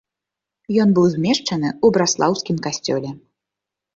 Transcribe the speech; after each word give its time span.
Ён 0.83 0.89
быў 0.99 1.05
змешчаны 1.15 1.69
ў 1.71 1.87
браслаўскім 1.97 2.57
касцёле. 2.69 3.09